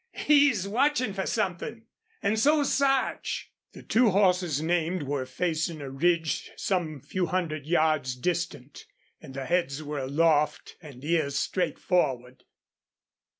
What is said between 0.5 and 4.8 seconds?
watchin' fer somethin'.... An' so's Sarch." The two horses